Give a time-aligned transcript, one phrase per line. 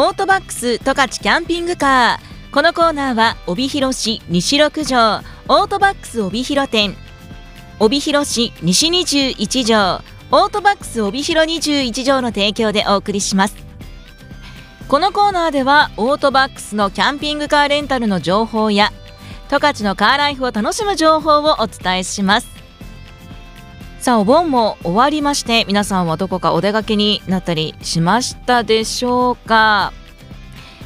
[0.00, 2.54] オートバックス十勝キャンピングカー。
[2.54, 4.96] このコーナーは帯広市西六条
[5.48, 6.94] オートバックス帯広店。
[7.80, 10.00] 帯広市西21条
[10.30, 13.56] オートバックス帯広21条の提供でお送りします。
[14.86, 18.92] このコーナーではオートバックスのキャンピングカーレンタルの情報や
[19.50, 22.57] 十勝のカーライフを楽しむ情報をお伝えします。
[24.00, 29.92] さあお盆も終わりまして皆さんはどこかお出かけになったりしましたでしょうか？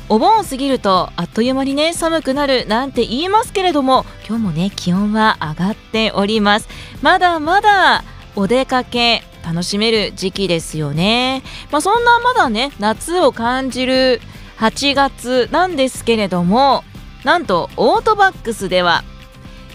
[0.09, 6.69] お盆を過ぎるとあっという間にね寒くなるなんて言いますけれども今日もね気温は上がっております。
[7.03, 8.03] まだまだ
[8.35, 11.43] お出かけ楽しめる時期ですよね。
[11.71, 14.21] まあ、そんなまだね夏を感じる
[14.59, 16.83] 8月なんですけれども
[17.25, 19.05] なんとオートバックスでは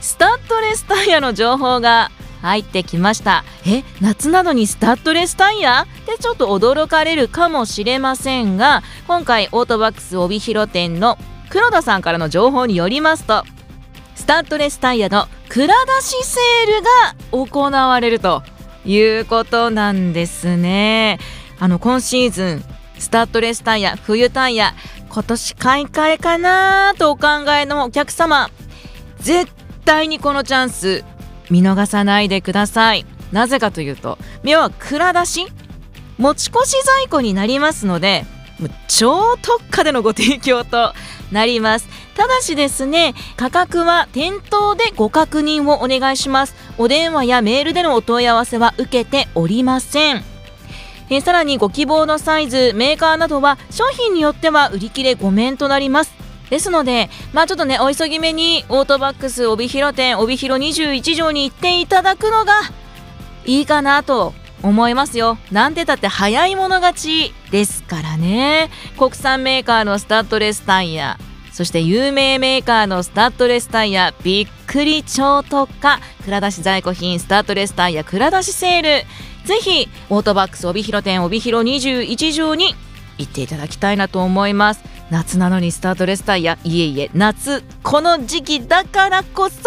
[0.02, 3.44] スタッドレスタイヤの情報が入ってきました。
[3.66, 5.82] え夏なのにスタッドレスタイヤ？
[5.82, 11.18] ってちょっと驚かれるかもしれませんが今回オートバックス帯広店の
[11.50, 13.44] 黒田さんからの情報によりますと
[14.16, 18.44] スタッドレスタイヤの蔵出しセールが行われると
[18.86, 21.20] いうことなんですね。
[21.60, 22.64] あの今シーズン
[23.00, 24.74] スタッドレスタイヤ冬タイヤ
[25.10, 27.28] 今年買い替えかなとお考
[27.60, 28.50] えのお客様
[29.20, 29.52] 絶
[29.86, 31.04] 対にこのチャンス
[31.50, 33.06] 見逃さないでください。
[33.32, 35.48] なぜかというと要は蔵出し
[36.18, 38.26] 持ち越し在庫になりますので
[38.88, 40.94] 超特価でのご提供と
[41.32, 41.88] なります。
[42.16, 46.56] ただしですね価格は店頭でご確認をお願いします。
[46.78, 50.24] お電話やメールでのお問い合わせは受けておりません。
[51.10, 56.17] えさらにご希望のサイズメーカーなどは商品によっては売り切れごめんとなります。
[56.50, 62.54] ですのでまあちょっとねお急ぎ目にオートバックス帯広店帯広21条に行っていただくのが
[63.46, 65.38] いいかなと思いますよ。
[65.52, 68.70] なんてたって早い者勝ちですからね。
[68.98, 71.18] 国産メーカーのスタッドレスタイヤ
[71.52, 78.90] そして有名メーカーのスタッドレスタイヤびっくり超特価蔵出し在庫品スタッドレスタイヤ蔵出しセール。
[79.48, 82.76] ぜひオートバックス帯広店帯広21条に
[83.18, 84.97] 行っていただきたいなと思います。
[85.10, 89.58] 夏なのにスタッドレスタイヤいえいえ夏この時期だからこそ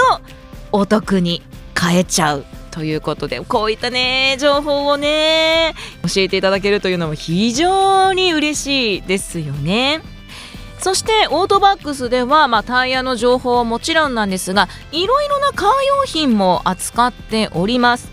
[0.73, 1.43] お得に
[1.75, 10.03] 買えちゃうということでこういったね情報をね教えていただけるというのも非常に嬉しいですよね。
[10.79, 18.11] そしてオートバックスでは、まあ、タイヤの情報はもちろんなんですがいろいろなカー用品も扱っております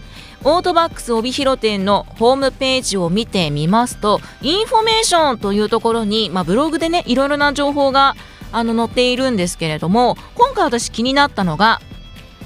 [0.50, 8.16] オートバックス帯広店のホームページを見てみますとインフォメーションというところに、まあ、ブログでねいろいろな情報が
[8.54, 11.82] あの載っているんですけれども今回私気になったのが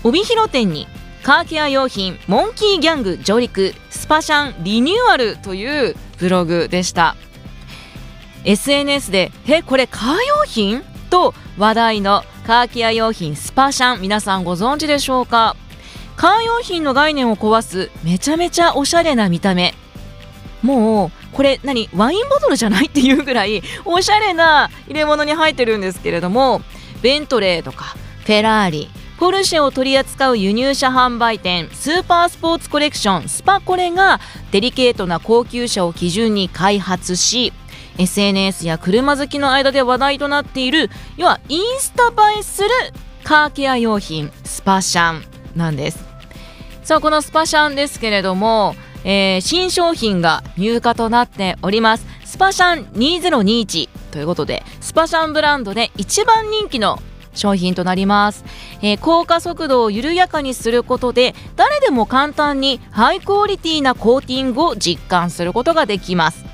[0.04, 0.88] 帯広店に
[1.22, 7.16] カーケア用品モンキーギャング上陸スパシャンリニューアルというブログでした
[8.46, 15.56] SNS で「えこれカー用品?」と話題のカーケア用品スパシャン皆さんご存知でしょうか？
[16.16, 19.74] カー用品の概念を壊すめちゃめちゃおしゃれな見た目。
[20.62, 26.62] もうこれ何ワインボトルじゃないっていうぐらいおしゃれな入れ物に入ってるんですけれども
[27.02, 27.96] ベントレーとか
[28.26, 34.20] フェラーリポルシェを取り扱う輸入車販売店スーパースポーツコレクションスパコレが
[34.52, 37.54] デリケートな高級車を基準に開発し
[37.98, 42.70] SNS や車好きの間で話題となっている要はインスタ映えする
[43.24, 45.31] カーケア用品スパシャン。
[45.56, 46.04] なんです。
[46.84, 52.06] さあこのスパシャンですけれども、えー、新商品が入荷となっております。
[52.26, 56.98] スパシャン2021ということでスパシャンブランドで一番人気の
[57.34, 58.44] 商品となります、
[58.82, 66.46] えー、降下速度を緩やかにすることで誰でも簡単にハイクオリティなコーティングを実感することができます。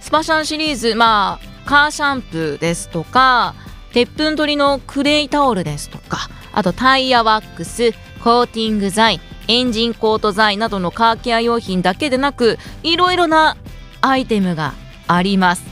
[0.00, 3.54] スパシャンシリーズまあカーシャンプーですとか
[3.92, 13.56] 鉄粉取りのクレイタオルですとかあとタイヤワックスコーティング剤エンジンコート剤などのカーケア用品だけでなくいろいろな
[14.00, 14.74] アイテムが
[15.08, 15.64] あります。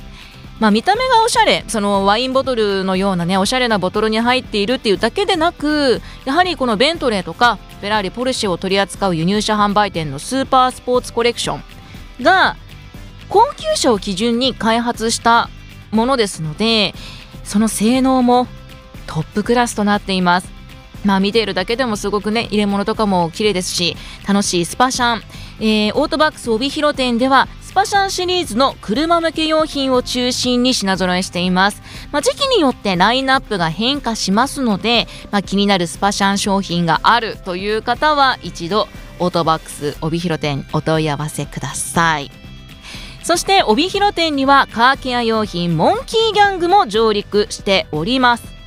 [0.59, 12.57] まあ、見た目がおしゃれそのワインボトルのようなねおしゃれなボトルに入っているっていうだけでなくやはりこのベントレーとかフェラーリポルシェを取り扱う輸入車販売店のスーパースポーツコレクションが
[13.31, 15.49] 高級車を基準に開発した
[15.93, 16.95] ものですので
[17.43, 18.47] その性能も
[19.07, 20.60] トップクラスとなっています。
[21.05, 25.23] まあ見ているだけでもすごくね入れ物とかも綺麗ですし楽しいスパシャン、
[25.61, 31.81] えー、オートバックス帯広店ではスパシャンシリーズの車向け用品を中心に品揃えしています、
[32.11, 38.89] まあ、時期によってラインナップが変化しますので、まあ、気になるスパシャン商品があるという方は一度
[39.21, 42.31] オートバックス帯広店お問い合わせください。
[43.23, 48.60] そして帯広店にはカーケア用品モンキーギャングも上陸しております。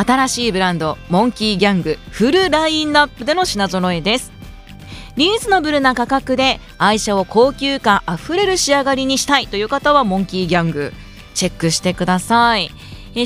[0.00, 4.30] 新しいブランドモンキーギャングフルラインナップでの品揃えです。
[5.16, 10.92] リーズナブルな価格で愛車を高級感あふれる仕上がりにしたいという方はモンキーギャング。
[11.34, 12.70] チェックしてください。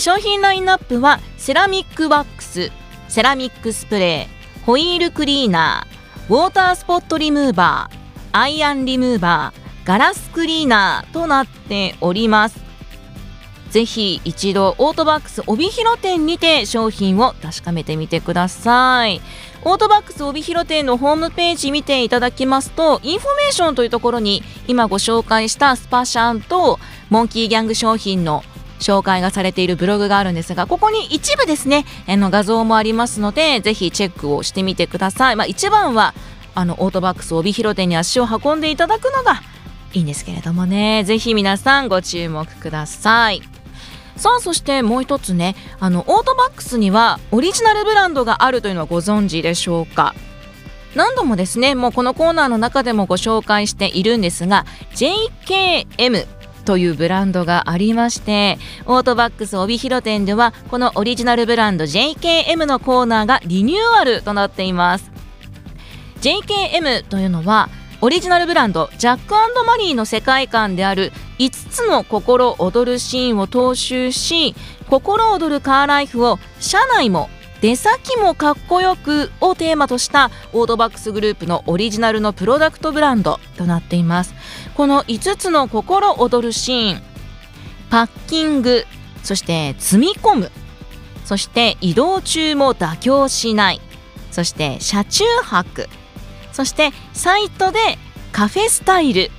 [0.00, 2.72] 商品ラインナップはセラミックワックス
[3.08, 7.96] セラミックスプレーホイールクリーナーウォータースポットリムーバー
[8.32, 12.61] アイアンリムーバーガラスクリーナーとなっております。
[13.72, 19.22] ぜひ一度オートバックス帯広店にて商品を確かめてみてください。
[19.64, 26.78] オートバックス帯広店のホームページ見ていただきますとインフォメーションというところに今ご紹介したスパシャンと
[27.08, 28.42] モンキーギャング商品の
[28.80, 36.12] 紹介がされているブログがあるんですがここに一部ですねあの画像もありますのでぜひチェックをしてみてください、まあ、一番は
[36.54, 39.40] あのオートバックス帯広店に足を運んでいただくのが
[39.94, 41.04] いいんですけれどもね。
[41.04, 43.51] ぜひ皆さんご注目ください。
[44.22, 50.14] さあそしてもう一つねあのオートバックスにはオリジナルブランドがあるというのはご存知でしょうか？
[50.94, 54.64] 何度もですねもうこのコーナーの中でもご紹介しているんですが
[54.94, 56.28] JKM
[56.64, 65.10] というブランドがありましてオートバックス帯広店ではこのオリジナルブランド JKM のコーナーがリニューアルとなっています。
[66.20, 67.70] JKM というのは
[68.00, 69.34] オリジナルブランドジャック
[69.66, 74.54] マリーの世界観である5つの心躍るシーンを踏襲し
[74.88, 77.30] 心躍るカーライフを車内も
[77.60, 84.34] 出先もかっこよくをテーマとしたオートバックスグループのオリジナルのプロダクトブランドとなっています。
[84.74, 87.02] この5つの心躍るシーン
[87.90, 88.84] パッキング
[89.22, 90.50] そして積み込む
[91.24, 93.80] そして移動中も妥協しない
[94.30, 95.88] そして車中泊
[96.52, 97.78] そしてサイトで
[98.32, 99.30] カフェスタイル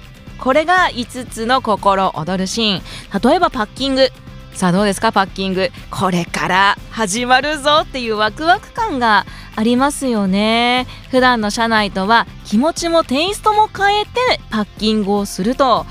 [0.44, 2.82] これが5つの心躍るシーン。
[3.24, 4.10] 例えばパッキング。
[4.54, 5.70] さあどうですかパッキング。
[5.90, 9.26] これから始まるぞっていうワクワク感が
[9.56, 10.86] ありますよね。
[11.12, 14.10] 普段の車内とは気持ちもテイストも変えて
[14.50, 15.86] パッキングをすると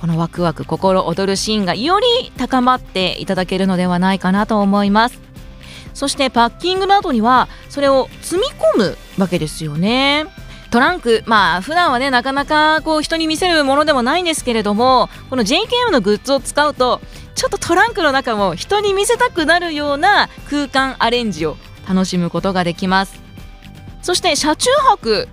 [0.00, 5.20] このワクワク心躍るシーンがより高まっていただけるのではないかなと思います。
[5.94, 10.26] そしてパッキングの後にはそれを積み込むわけですよね。
[10.72, 17.02] トランクまあ普段はねなかなかこう人に見せるものでもないんですけれどもこの JKM のグッズを使うと
[17.34, 23.20] ちょっとトランクの中も人に見せたくなるような空間アレンジを楽しむことができます。
[24.00, 25.28] そして車中泊。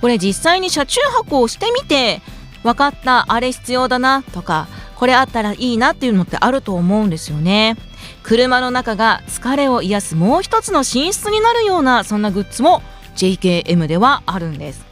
[0.00, 2.22] これ実際に車中泊をしてみて
[2.62, 4.66] 分かったあれ必要だなとか
[4.96, 7.76] これあったらいいなっていうのってあると思うんですよね。
[8.22, 12.82] 車の中が疲れを癒すもう一つの寝室になるようなそんなグッズも
[13.16, 14.84] JKM ではあるんです。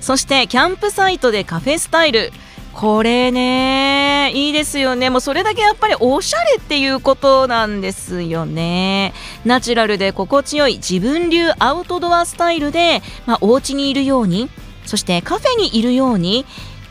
[0.00, 2.32] そしてキャンプサイトでカフェスタイル。
[2.72, 5.10] これねいいですよね。
[5.10, 9.12] もうそれだけやっぱりおしゃれっていうことなんですよね。
[9.44, 14.48] ナチュラルで心地よい自分流アウトドアスタイルで、まあ、お家にいるように
[14.86, 16.46] そしてカフェにいるように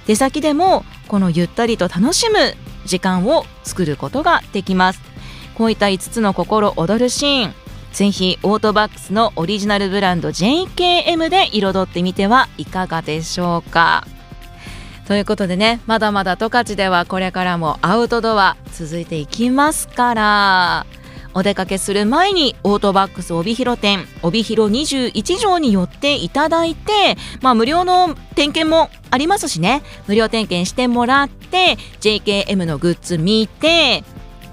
[0.05, 2.37] 出先でもこのゆったりと楽しむ
[2.85, 5.01] 時間を作ることができます。
[5.55, 7.60] こういった5つの心躍るシーン。
[7.91, 14.07] ぜひオートバックスのオリジナルブランド JKM で彩ってみてはいかがでしょうか。
[15.07, 20.85] ということでねまだまだ十勝ではこれからもアウトドア続いていきますから。
[21.33, 26.91] お出かけする前にオートバックス帯広店帯広21条に寄っていただいて、
[27.41, 29.81] まあ、無料の点検もありますしね。
[30.07, 34.03] 無料点検してもらって JKM のグッズ見て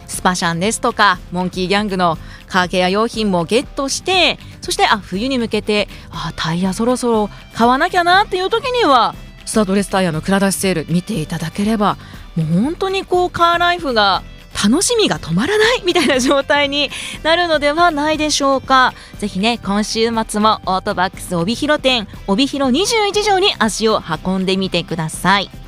[0.06, 2.16] スパシャンですとかモンキーギャングの
[2.48, 9.14] カーケア用品もゲットしてそしてあ冬に向けてあタイヤそろそろ買わなきゃなっていう時には
[9.44, 11.96] スタッドレスタイヤの蔵出しセール見ていただければ
[12.36, 14.22] もう本当にこうカーライフが
[14.62, 16.90] 楽しみが止まらないみたいな状態に
[17.22, 18.92] なるのではないでしょうか。
[19.18, 25.67] ぜひね今週末もオートバックス帯広店帯広21条に足を運んでみてください。